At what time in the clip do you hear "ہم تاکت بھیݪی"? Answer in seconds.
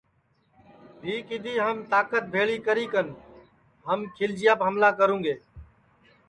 1.65-2.57